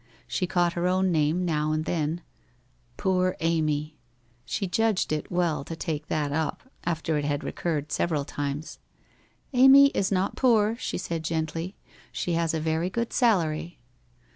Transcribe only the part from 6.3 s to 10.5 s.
up, after it had recurred several times. 1 Amy is not